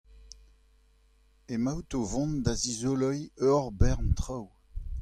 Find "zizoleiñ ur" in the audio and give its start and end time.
2.61-3.63